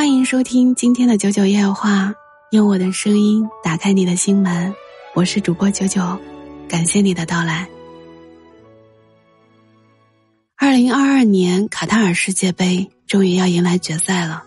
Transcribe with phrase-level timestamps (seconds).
[0.00, 2.14] 欢迎收听今天的九九夜话，
[2.52, 4.74] 用我的声音打开你的心门。
[5.14, 6.18] 我是主播九九，
[6.66, 7.68] 感谢你的到来。
[10.56, 14.42] 二零二二年卡塔尔世界杯终于要迎来决赛了，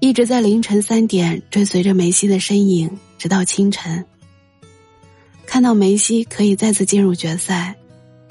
[0.00, 4.04] 一直在凌晨三点追随着梅西的身影，直到清晨。
[5.46, 7.76] 看到梅西可以再次进入决赛，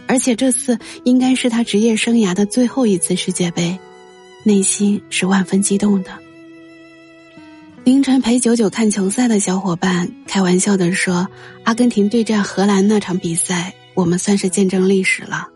[0.08, 3.80] 而且这次应该是他职业生涯的最后一次世界杯，
[4.44, 6.22] 内心是万分激动的。
[7.86, 11.28] 凌晨陪九九看球赛的小伙伴开玩笑的说
[11.66, 15.50] ：“阿根廷对战荷兰那场比赛，我们算是见证历史了。”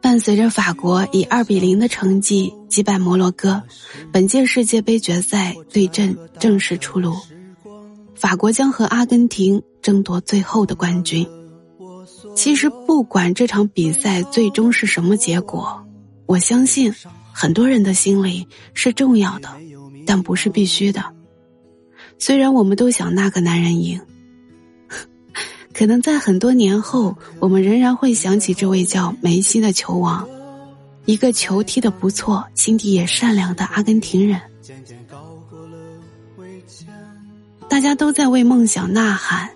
[0.00, 3.62] 伴随着法国以二比零的成绩击败摩洛哥，
[4.10, 7.14] 本届世界杯决赛对阵正式出炉。
[8.14, 11.26] 法国将和阿根廷争夺最后的冠军。
[12.34, 15.84] 其实，不管这场比赛最终是什么结果，
[16.24, 16.90] 我相信
[17.32, 19.50] 很多人的心里是重要的，
[20.10, 21.04] 但不是必须的。
[22.18, 24.00] 虽然我们都想那个男人赢，
[25.72, 30.28] 可能在很多年后，我们仍然会想起这位叫梅西的球王，
[31.04, 34.40] 一个球踢得不错、心地也善良的阿根廷人。
[37.68, 39.48] 大家都在为梦想呐喊，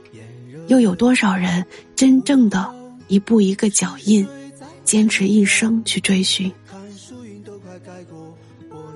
[0.69, 2.73] 又有多少人真正的
[3.09, 4.25] 一步一个脚印，
[4.85, 6.53] 坚持一生去追寻？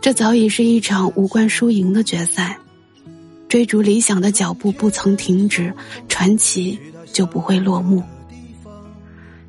[0.09, 2.59] 这早已是一场无关输赢的决赛，
[3.47, 5.71] 追逐理想的脚步不曾停止，
[6.09, 6.79] 传奇
[7.13, 8.03] 就不会落幕。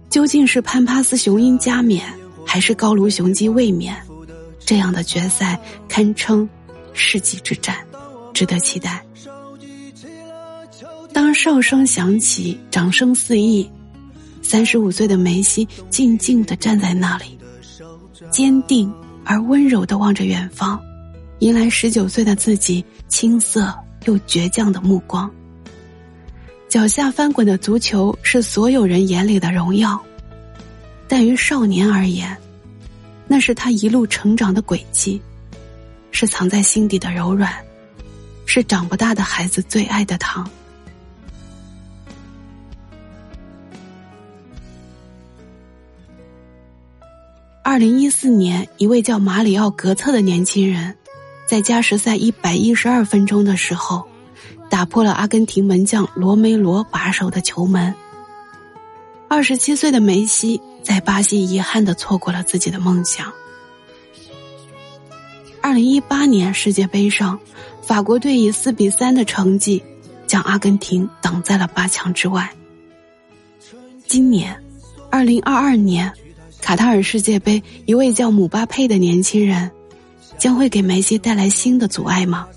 [0.09, 2.03] 究竟是潘帕斯雄鹰加冕，
[2.45, 3.95] 还是高卢雄鸡卫冕？
[4.59, 6.49] 这样的决赛堪称
[6.91, 7.77] 世纪之战，
[8.33, 9.01] 值得期待。
[11.13, 13.65] 当哨声响起，掌声四溢，
[14.41, 17.39] 三十五岁的梅西静静的站在那里，
[18.29, 18.93] 坚定
[19.29, 20.83] 而温柔的望着远方，
[21.37, 23.71] 迎来十九岁的自己青涩
[24.05, 25.29] 又倔强的目光。
[26.67, 30.03] 脚下翻滚的足球是所有人眼里的荣耀，
[31.07, 32.35] 但于少年而言，
[33.27, 35.21] 那是他一路成长的轨迹，
[36.09, 37.53] 是藏在心底的柔软，
[38.47, 40.49] 是长不大的孩子最爱的糖。
[47.69, 50.97] 二零一四年，一位叫马里奥·格策的年轻人，
[51.47, 54.03] 在加时赛一百一十二分钟的时候，
[54.71, 57.93] 打破了阿根廷门将罗梅罗把守的球门。
[59.27, 63.31] 二十七岁的梅西在巴西遗憾的错过了自己的梦想。
[65.61, 67.39] 二零一八年世界杯上，
[67.83, 69.79] 法国队以四比三的成绩，
[70.25, 72.49] 将阿根廷挡在了八强之外。
[74.07, 74.59] 今年，
[75.11, 76.11] 二零二二年。
[76.69, 79.71] 卡塔尔世界杯，一位叫姆巴佩的年轻人，
[80.37, 82.47] 将会给梅西带来新的阻碍吗？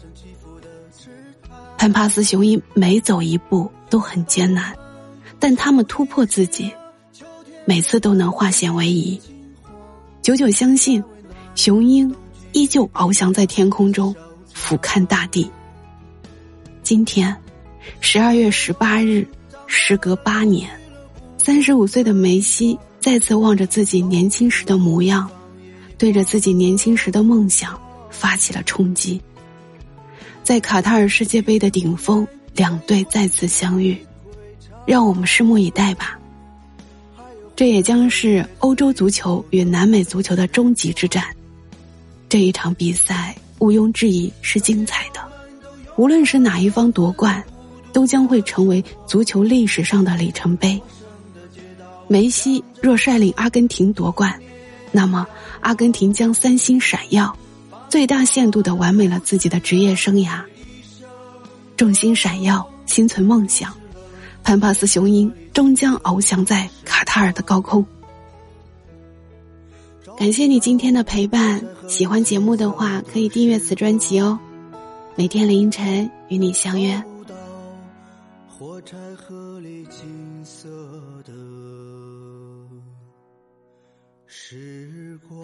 [1.78, 4.76] 潘帕斯雄鹰每走一步都很艰难，
[5.38, 6.70] 但他们突破自己，
[7.64, 9.18] 每次都能化险为夷。
[10.20, 11.02] 久久相信，
[11.54, 12.14] 雄鹰
[12.52, 14.14] 依旧翱翔在天空中，
[14.52, 15.50] 俯瞰大地。
[16.82, 17.34] 今天，
[18.00, 19.26] 十二月十八日，
[19.66, 20.68] 时隔八年，
[21.38, 22.78] 三十五岁的梅西。
[23.02, 25.28] 再次望着自己年轻时的模样，
[25.98, 27.76] 对着自己年轻时的梦想
[28.10, 29.20] 发起了冲击。
[30.44, 32.24] 在卡塔尔世界杯的顶峰，
[32.54, 33.98] 两队再次相遇，
[34.86, 36.16] 让我们拭目以待吧。
[37.56, 41.24] 这也将是欧洲足球与南美足球的终极之战。
[42.28, 45.20] 这一场比赛毋庸置疑是精彩的，
[45.96, 47.42] 无论是哪一方夺冠，
[47.92, 50.80] 都将会成为足球历史上的里程碑。
[52.12, 54.38] 梅西若率领阿根廷夺冠，
[54.90, 55.26] 那么
[55.62, 57.34] 阿根廷将三星闪耀，
[57.88, 60.42] 最大限度的完美了自己的职业生涯。
[61.74, 63.72] 众星闪耀，心存梦想，
[64.44, 67.82] 潘帕斯雄鹰终将翱翔在卡塔尔的高空。
[70.18, 74.38] 感谢你今天的陪伴，喜欢节目的话可以订阅此专辑哦，
[75.16, 77.03] 每天凌晨与你相约。
[78.59, 80.69] 火柴盒里金色
[81.25, 81.33] 的
[84.27, 85.43] 时光。